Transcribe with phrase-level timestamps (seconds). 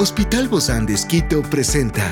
[0.00, 2.04] Hospital Bozán de Esquito presenta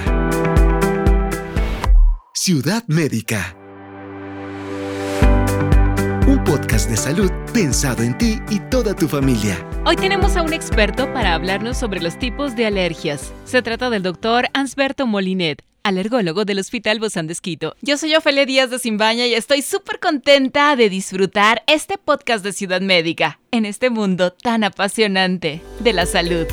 [2.35, 3.57] Ciudad Médica.
[6.27, 9.65] Un podcast de salud pensado en ti y toda tu familia.
[9.85, 13.33] Hoy tenemos a un experto para hablarnos sobre los tipos de alergias.
[13.45, 17.77] Se trata del doctor Ansberto Molinet, alergólogo del Hospital Bozán de Esquito.
[17.83, 22.53] Yo soy Ofelia Díaz de Simbaña y estoy súper contenta de disfrutar este podcast de
[22.53, 26.49] Ciudad Médica en este mundo tan apasionante de la salud.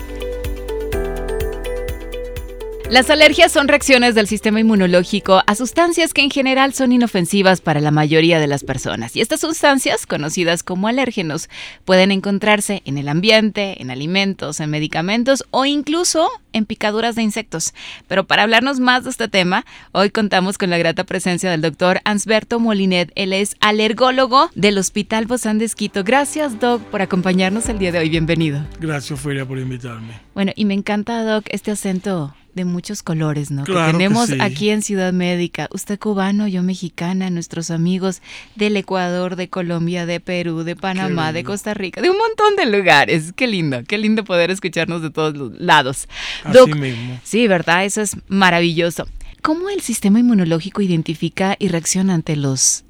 [2.94, 7.80] Las alergias son reacciones del sistema inmunológico a sustancias que en general son inofensivas para
[7.80, 9.16] la mayoría de las personas.
[9.16, 11.50] Y estas sustancias, conocidas como alérgenos,
[11.86, 17.74] pueden encontrarse en el ambiente, en alimentos, en medicamentos o incluso en picaduras de insectos.
[18.08, 22.00] Pero para hablarnos más de este tema, hoy contamos con la grata presencia del doctor
[22.04, 23.12] Ansberto Molinet.
[23.16, 26.04] Él es alergólogo del Hospital Bozán de Esquito.
[26.04, 28.10] Gracias, Doc, por acompañarnos el día de hoy.
[28.10, 28.64] Bienvenido.
[28.80, 30.22] Gracias, Feria, por invitarme.
[30.36, 33.64] Bueno, y me encanta, Doc, este acento de muchos colores, ¿no?
[33.64, 34.38] Claro que que tenemos sí.
[34.40, 35.68] aquí en Ciudad Médica.
[35.72, 38.22] Usted cubano, yo mexicana, nuestros amigos
[38.56, 41.44] del Ecuador, de Colombia, de Perú, de Panamá, de.
[41.44, 43.34] Costa Rica, de un montón de lugares.
[43.36, 46.08] Qué lindo, qué lindo poder escucharnos de todos los lados.
[46.44, 47.20] Así Doc, mismo.
[47.24, 47.86] Sí, ¿verdad?
[47.86, 49.08] Eso es maravilloso.
[49.42, 52.86] ¿Cómo el sistema inmunológico identifica y reacciona ante los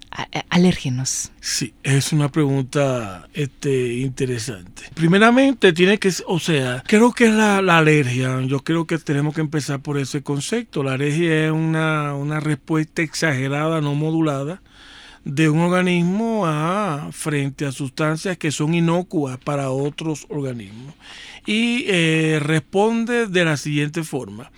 [0.50, 1.31] alérgenos?
[1.42, 4.83] Sí, es una pregunta este, interesante.
[4.94, 8.41] Primeramente, tiene que, o sea, creo que es la, la alergia.
[8.41, 10.84] Yo creo que tenemos que empezar por ese concepto.
[10.84, 14.61] La alergia es una, una respuesta exagerada, no modulada,
[15.25, 20.94] de un organismo a, frente a sustancias que son inocuas para otros organismos.
[21.45, 24.52] Y eh, responde de la siguiente forma.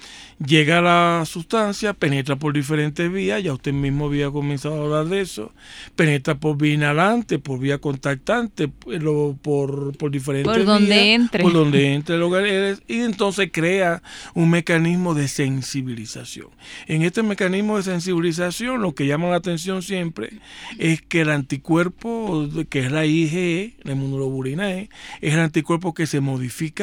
[0.45, 5.21] Llega la sustancia, penetra por diferentes vías, ya usted mismo había comenzado a hablar de
[5.21, 5.53] eso,
[5.95, 11.21] penetra por vía inhalante, por vía contactante, por, lo- por, por diferentes Por donde vías,
[11.21, 11.41] entre.
[11.41, 16.47] Por donde entre el y entonces crea un mecanismo de sensibilización.
[16.87, 20.31] En este mecanismo de sensibilización, lo que llama la atención siempre
[20.77, 24.89] es que el anticuerpo, que es la IgE, la inmunoglobulina E,
[25.21, 26.74] es el anticuerpo que se modifica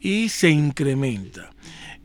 [0.00, 1.50] y se incrementa.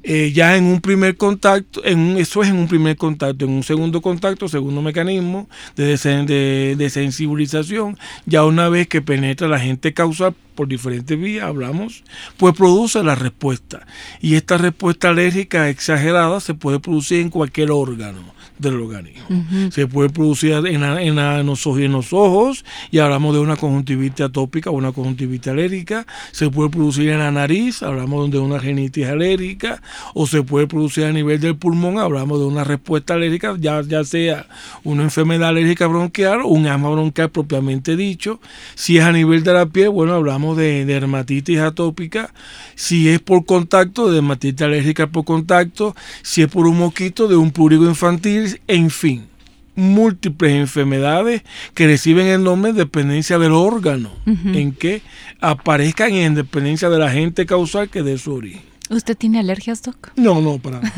[0.05, 3.51] Eh, ya en un primer contacto, en un- eso es en un primer contacto, en
[3.51, 9.55] un segundo contacto, segundo mecanismo de, de, de sensibilización, ya una vez que penetra la
[9.55, 12.03] agente causal por diferentes vías, hablamos,
[12.35, 13.87] pues produce la respuesta.
[14.21, 18.33] Y esta respuesta alérgica exagerada se puede producir en cualquier órgano
[18.63, 19.23] del organismo.
[19.71, 24.25] Se puede producir en, en, los ojos, en los ojos, y hablamos de una conjuntivitis
[24.25, 26.07] atópica o una conjuntivitis alérgica.
[26.31, 29.81] Se puede producir en la nariz, hablamos de una rinitis alérgica,
[30.13, 34.03] o se puede producir a nivel del pulmón, hablamos de una respuesta alérgica, ya, ya
[34.03, 34.47] sea
[34.83, 38.39] una enfermedad alérgica bronquial o un asma bronquial propiamente dicho.
[38.75, 42.33] Si es a nivel de la piel, bueno, hablamos de, de dermatitis atópica.
[42.75, 45.95] Si es por contacto, de dermatitis alérgica por contacto.
[46.21, 49.27] Si es por un mosquito, de un púrigo infantil, en fin.
[49.75, 51.41] Múltiples enfermedades
[51.73, 55.01] que reciben el nombre de dependencia del órgano en que
[55.41, 58.72] aparezcan en dependencia del agente causal que de su origen.
[58.89, 60.11] ¿Usted tiene alergias, Doc?
[60.15, 60.93] No, no, para nada.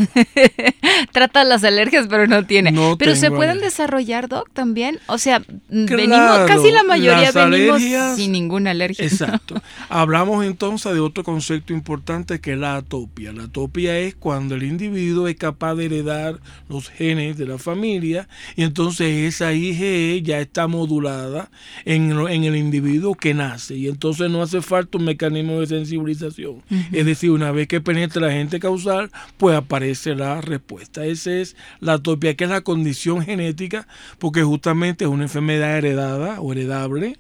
[1.12, 2.72] Trata las alergias, pero no tiene.
[2.72, 3.70] No pero se pueden alergia.
[3.70, 5.00] desarrollar, Doc, también.
[5.08, 9.06] O sea, mm, Claro, venimos, casi la mayoría venimos alergias- sin ninguna alergia.
[9.06, 9.62] Exacto.
[9.90, 13.32] Hablamos entonces de otro concepto importante que es la atopia.
[13.32, 18.28] La atopia es cuando el individuo es capaz de heredar los genes de la familia
[18.56, 21.50] y entonces esa IgE ya está modulada
[21.86, 26.62] en, en el individuo que nace y entonces no hace falta un mecanismo de sensibilización.
[26.92, 31.06] Es decir, una vez que penetra la agente causal, pues aparece la respuesta.
[31.06, 33.88] Esa es la atopia, que es la condición genética,
[34.20, 37.18] porque justamente es una enfermedad heredada o heredable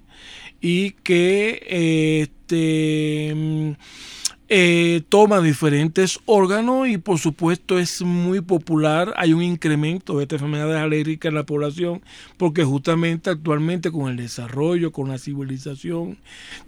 [0.62, 3.76] y que este,
[4.58, 9.14] eh, toma diferentes órganos y por supuesto es muy popular.
[9.18, 12.02] Hay un incremento de estas enfermedades alérgicas en la población
[12.38, 16.18] porque justamente actualmente con el desarrollo, con la civilización,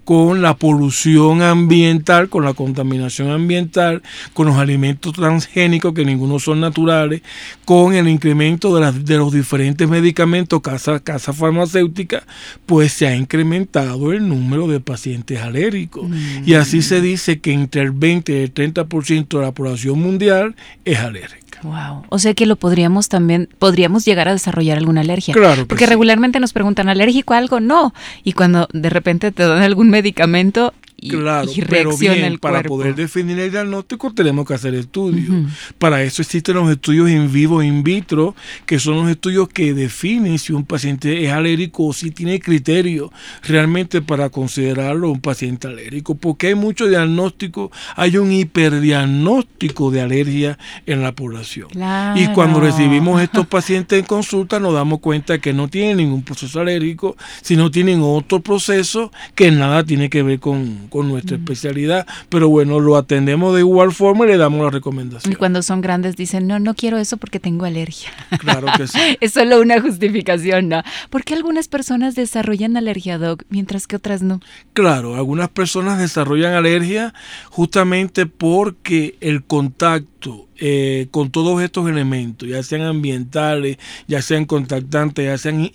[0.03, 4.01] con la polución ambiental, con la contaminación ambiental,
[4.33, 7.21] con los alimentos transgénicos que ninguno son naturales,
[7.63, 12.23] con el incremento de, las- de los diferentes medicamentos, casa, casa farmacéutica,
[12.65, 16.09] pues se ha incrementado el número de pacientes alérgicos.
[16.45, 20.55] Y así se dice que entre el 20 y el 30% de la población mundial
[20.85, 21.59] es alérgica.
[21.63, 22.03] Wow.
[22.09, 25.33] O sea que lo podríamos también, podríamos llegar a desarrollar alguna alergia.
[25.33, 25.89] Claro que Porque sí.
[25.89, 27.59] regularmente nos preguntan, ¿alérgico a algo?
[27.59, 27.93] No.
[28.23, 33.51] Y cuando de repente te dan algún medicamento, y, reacciona el Para poder definir el
[33.51, 35.45] diagnóstico tenemos que hacer estudios.
[35.77, 38.35] Para eso existen los estudios in vivo e in vitro,
[38.65, 43.11] que son los estudios que definen si un paciente es alérgico o si tiene criterio
[43.43, 46.15] realmente para considerarlo un paciente alérgico.
[46.15, 51.67] Porque hay mucho diagnóstico, hay un hiperdiagnóstico de alergia en la población.
[52.15, 56.59] Y cuando recibimos estos pacientes en consulta nos damos cuenta que no tienen ningún proceso
[56.59, 62.07] alérgico, sino tienen otro proceso que nada tiene que ver con, nuestra especialidad.
[62.29, 65.31] Pero bueno, lo atendemos de igual forma y le damos la recomendación.
[65.31, 68.09] Y cuando son grandes dicen, no, no quiero eso porque tengo alergia.
[68.39, 68.99] Claro que sí.
[69.21, 70.83] es solo una justificación, ¿no?
[71.09, 74.39] ¿Por qué algunas personas desarrollan alergia, Doc, mientras que otras no?
[74.73, 77.13] Claro, algunas personas desarrollan alergia
[77.49, 83.77] justamente porque el contacto eh, con todos estos elementos, ya sean ambientales,
[84.07, 85.71] ya sean contactantes, ya sean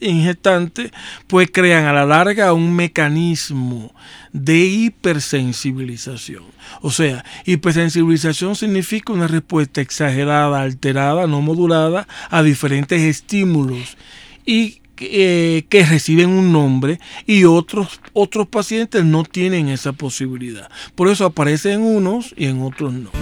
[0.00, 0.90] injetantes,
[1.26, 3.92] pues crean a la larga un mecanismo
[4.32, 6.44] de hipersensibilización.
[6.80, 13.96] O sea, hipersensibilización significa una respuesta exagerada, alterada, no modulada a diferentes estímulos
[14.46, 20.70] y eh, que reciben un nombre y otros, otros pacientes no tienen esa posibilidad.
[20.94, 23.21] Por eso aparecen unos y en otros no.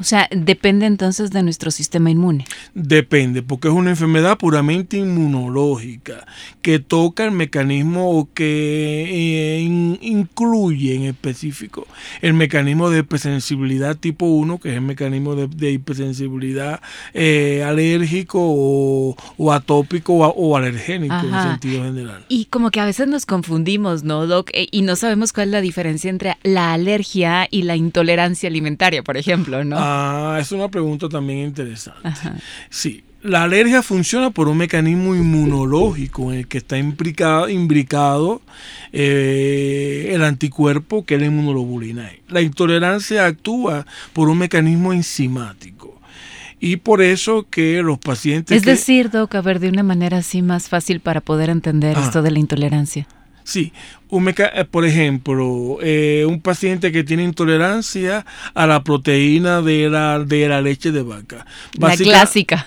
[0.00, 2.46] O sea, depende entonces de nuestro sistema inmune.
[2.74, 6.26] Depende, porque es una enfermedad puramente inmunológica
[6.62, 11.86] que toca el mecanismo o que eh, incluye en específico
[12.22, 16.80] el mecanismo de hipersensibilidad tipo 1, que es el mecanismo de, hipersensibilidad
[17.12, 22.24] eh, alérgico o, atópico o, alergénico en sentido general.
[22.28, 24.48] Y como que a veces nos confundimos, ¿no, Doc?
[24.54, 29.02] Eh, y no sabemos cuál es la diferencia entre la alergia y la intolerancia alimentaria,
[29.02, 29.76] por ejemplo, ¿no?
[29.78, 29.89] Ah,
[30.40, 32.10] es una pregunta también interesante.
[32.68, 38.40] Sí, la alergia funciona por un mecanismo inmunológico en el que está imbricado, imbricado
[38.92, 42.08] eh, el anticuerpo que es la inmunoglobulina.
[42.08, 42.22] E.
[42.28, 46.00] La intolerancia actúa por un mecanismo enzimático.
[46.60, 48.56] Y por eso que los pacientes...
[48.56, 52.04] Es decir, Doc, a ver, de una manera así más fácil para poder entender ah.
[52.04, 53.06] esto de la intolerancia.
[53.50, 53.72] Sí,
[54.10, 58.24] un eh, por ejemplo, eh, un paciente que tiene intolerancia
[58.54, 61.46] a la proteína de la, de la leche de vaca.
[61.76, 62.64] la clásica.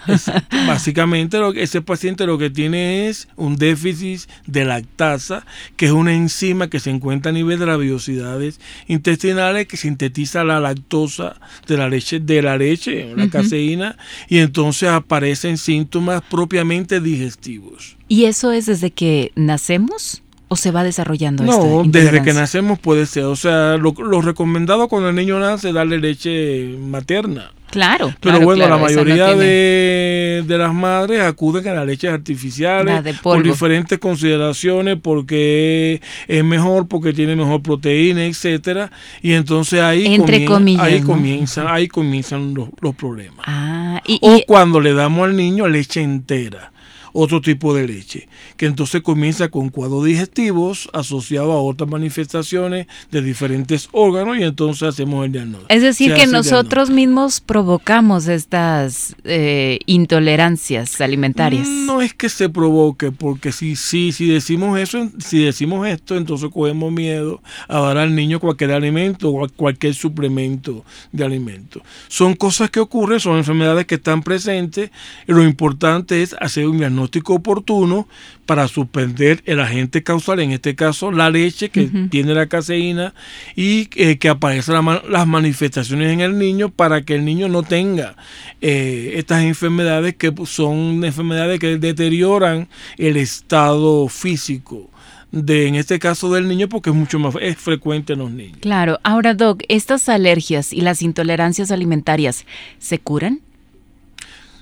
[0.67, 5.45] básicamente lo, ese paciente lo que tiene es un déficit de lactasa,
[5.77, 10.43] que es una enzima que se encuentra a nivel de las vellosidades intestinales que sintetiza
[10.43, 11.35] la lactosa
[11.65, 13.97] de la leche, de la leche, la caseína,
[14.27, 17.95] y entonces aparecen síntomas propiamente digestivos.
[18.07, 20.22] ¿Y eso es desde que nacemos?
[20.53, 21.43] ¿O se va desarrollando?
[21.43, 23.23] No, desde que nacemos puede ser.
[23.23, 27.51] O sea, lo, recomendado cuando el niño nace es darle leche materna.
[27.71, 28.13] Claro.
[28.19, 34.99] Pero bueno, la mayoría de, las madres acuden a las leches artificiales por diferentes consideraciones,
[35.01, 38.91] porque es mejor, porque tiene mejor proteína, etcétera.
[39.23, 40.45] Y entonces ahí, Entre
[40.79, 43.43] ahí, comienzan, ahí comienzan los, problemas.
[43.47, 46.72] Ah, o cuando le damos al niño leche entera
[47.13, 48.27] otro tipo de leche,
[48.57, 54.89] que entonces comienza con cuadros digestivos asociados a otras manifestaciones de diferentes órganos y entonces
[54.89, 55.71] hacemos el diagnóstico.
[55.71, 61.67] Es decir, que nosotros mismos provocamos estas eh, intolerancias alimentarias.
[61.67, 66.49] No es que se provoque, porque si, si, si decimos eso, si decimos esto, entonces
[66.51, 71.81] cogemos miedo a dar al niño cualquier alimento o cualquier suplemento de alimento.
[72.07, 74.89] Son cosas que ocurren, son enfermedades que están presentes
[75.27, 78.07] y lo importante es hacer un diagnóstico oportuno
[78.45, 83.13] para suspender el agente causal, en este caso la leche que tiene la caseína
[83.55, 84.75] y eh, que aparecen
[85.09, 88.15] las manifestaciones en el niño para que el niño no tenga
[88.61, 92.67] eh, estas enfermedades que son enfermedades que deterioran
[92.97, 94.89] el estado físico
[95.33, 98.59] de en este caso del niño porque es mucho más es frecuente en los niños.
[98.61, 102.45] Claro, ahora Doc, estas alergias y las intolerancias alimentarias
[102.77, 103.41] se curan?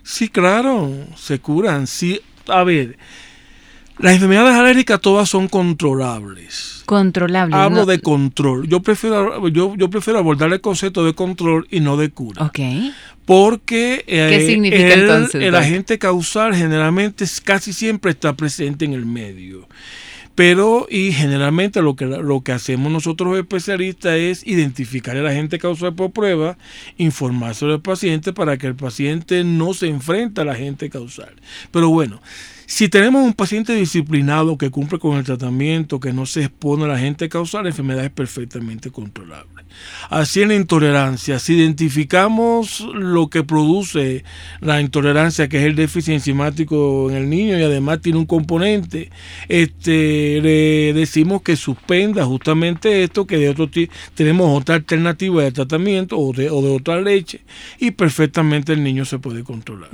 [0.04, 1.88] Sí, claro, se curan.
[1.88, 2.22] Sí,
[2.52, 2.98] a ver,
[4.02, 6.84] las enfermedades alérgicas todas son controlables.
[6.86, 7.56] Controlables.
[7.56, 8.68] Hablo de control.
[8.68, 12.46] Yo prefiero, yo, yo prefiero abordar el concepto de control y no de cura.
[12.46, 12.60] Ok.
[13.26, 19.68] Porque ¿Qué significa entonces, el agente causal generalmente casi siempre está presente en el medio.
[20.36, 25.94] Pero, y generalmente lo que, lo que hacemos nosotros especialistas es identificar el agente causal
[25.94, 26.58] por prueba,
[26.98, 31.34] informar sobre el paciente para que el paciente no se enfrente al agente causal.
[31.72, 32.22] Pero bueno,
[32.72, 36.88] si tenemos un paciente disciplinado que cumple con el tratamiento, que no se expone a
[36.88, 39.66] la agente causal, la enfermedad es perfectamente controlable.
[40.10, 44.24] Así en la intolerancia, si identificamos lo que produce
[44.62, 49.10] la intolerancia, que es el déficit enzimático en el niño y además tiene un componente,
[49.50, 53.70] este, le decimos que suspenda justamente esto, que de otro
[54.16, 57.42] tenemos otra alternativa de tratamiento o de, o de otra leche
[57.80, 59.90] y perfectamente el niño se puede controlar.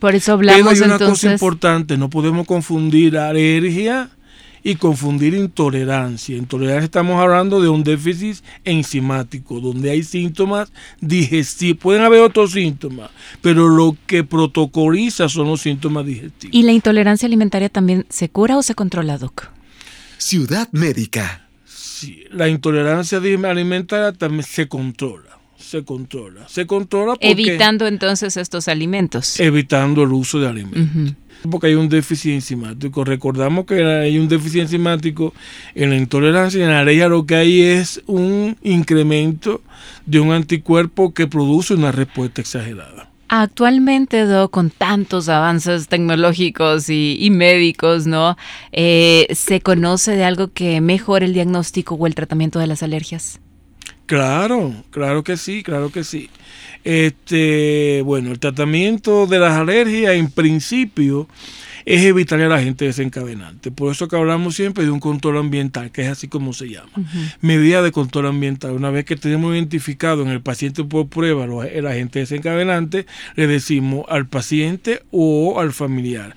[0.00, 4.10] Por eso hablamos Pero hay una cosa importante, no podemos confundir alergia
[4.62, 6.36] y confundir intolerancia.
[6.36, 11.80] Intolerancia estamos hablando de un déficit enzimático, donde hay síntomas digestivos.
[11.80, 13.10] Pueden haber otros síntomas,
[13.40, 16.54] pero lo que protocoliza son los síntomas digestivos.
[16.54, 19.48] ¿Y la intolerancia alimentaria también se cura o se controla, Doc?
[20.18, 21.48] Ciudad Médica.
[21.64, 26.48] Sí, la intolerancia alimentaria también se controla se controla.
[26.48, 29.38] Se controla evitando entonces estos alimentos.
[29.38, 31.14] Evitando el uso de alimentos
[31.50, 33.04] porque hay un déficit enzimático.
[33.04, 35.32] Recordamos que hay un déficit enzimático
[35.74, 39.60] en la intolerancia y en la alergia lo que hay es un incremento
[40.06, 43.10] de un anticuerpo que produce una respuesta exagerada.
[43.30, 48.38] Actualmente, con tantos avances tecnológicos y, médicos, ¿no?
[48.72, 53.38] Eh, ¿Se conoce de algo que mejore el diagnóstico o el tratamiento de las alergias?
[54.08, 56.30] Claro, claro que sí, claro que sí.
[56.82, 61.28] Este, bueno, el tratamiento de las alergias en principio
[61.84, 63.70] es evitar la agente desencadenante.
[63.70, 66.88] Por eso que hablamos siempre de un control ambiental, que es así como se llama.
[67.42, 68.72] Medida de control ambiental.
[68.72, 73.04] Una vez que tenemos identificado en el paciente por prueba el agente desencadenante,
[73.36, 76.34] le decimos al paciente o al familiar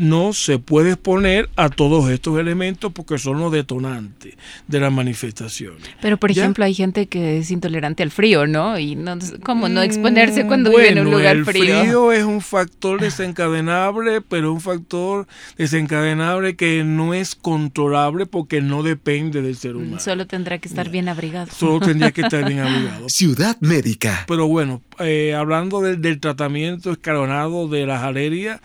[0.00, 4.34] no se puede exponer a todos estos elementos porque son los detonantes
[4.66, 5.82] de las manifestaciones.
[6.00, 8.78] Pero, por ejemplo, hay gente que es intolerante al frío, ¿no?
[8.78, 11.74] Y no, ¿cómo no exponerse cuando vive en un lugar frío?
[11.74, 15.26] El frío es un factor desencadenable, pero un factor
[15.58, 20.00] desencadenable que no es controlable porque no depende del ser humano.
[20.00, 21.48] Solo tendrá que estar bien abrigado.
[21.52, 23.06] Solo tendría que estar bien abrigado.
[23.10, 24.24] Ciudad médica.
[24.26, 28.60] Pero bueno, eh, hablando del tratamiento escalonado de las alergias,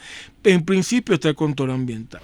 [0.46, 2.22] en principio está el control ambiental.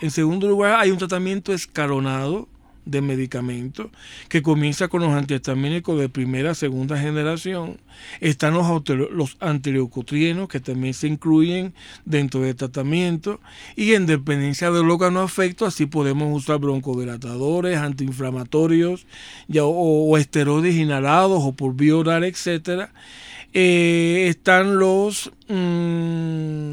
[0.00, 2.48] En segundo lugar, hay un tratamiento escalonado
[2.84, 3.88] de medicamentos
[4.28, 7.78] que comienza con los antihistamínicos de primera, segunda generación.
[8.20, 8.66] Están los,
[9.12, 11.74] los antileucotrienos que también se incluyen
[12.04, 13.40] dentro del tratamiento
[13.76, 19.06] y en dependencia del órgano afecto, así podemos usar broncodilatadores, antiinflamatorios
[19.46, 22.90] ya, o, esteroides inhalados o por vía oral, etc.
[23.52, 25.30] Eh, están los...
[25.48, 26.70] Mm,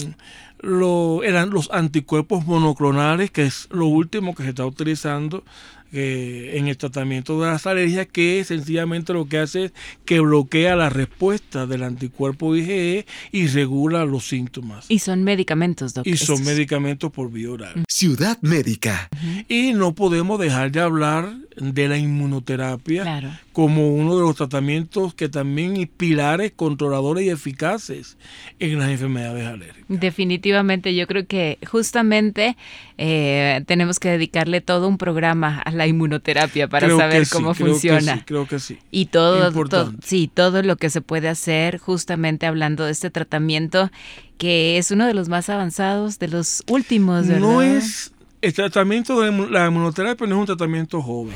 [0.61, 5.43] lo, eran los anticuerpos monoclonales, que es lo último que se está utilizando
[5.91, 9.73] eh, en el tratamiento de las alergias, que sencillamente lo que hace es
[10.05, 14.85] que bloquea la respuesta del anticuerpo IgE y regula los síntomas.
[14.89, 16.13] Y son medicamentos, doctor.
[16.13, 17.83] Y son medicamentos por vía oral.
[17.87, 19.09] Ciudad médica.
[19.47, 25.27] Y no podemos dejar de hablar de la inmunoterapia como uno de los tratamientos que
[25.27, 28.17] también es pilares controladores y eficaces
[28.57, 29.83] en las enfermedades alérgicas.
[29.89, 32.55] Definitivamente, yo creo que justamente
[32.97, 38.23] eh, tenemos que dedicarle todo un programa a la inmunoterapia para saber cómo funciona.
[38.25, 38.77] creo que sí.
[38.91, 43.91] Y todo, todo, sí, todo lo que se puede hacer justamente hablando de este tratamiento
[44.37, 47.41] que es uno de los más avanzados, de los últimos, ¿verdad?
[47.41, 51.35] No es el tratamiento de la inmunoterapia no es un tratamiento joven.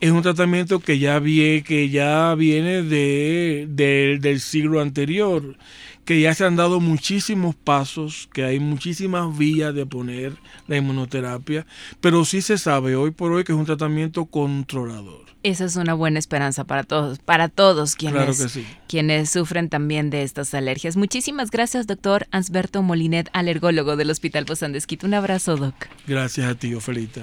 [0.00, 3.66] Es un tratamiento que ya, viene, que ya viene de,
[4.20, 5.56] del siglo anterior,
[6.04, 10.34] que ya se han dado muchísimos pasos, que hay muchísimas vías de poner
[10.68, 11.66] la inmunoterapia,
[12.00, 15.26] pero sí se sabe hoy por hoy que es un tratamiento controlador.
[15.42, 20.54] Esa es una buena esperanza para todos, para todos quienes, quienes sufren también de estas
[20.54, 20.96] alergias.
[20.96, 25.74] Muchísimas gracias, doctor Ansberto Molinet, alergólogo del Hospital de Un abrazo, doc.
[26.06, 27.22] Gracias a ti, Ofelita.